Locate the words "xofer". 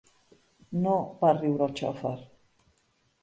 1.81-2.15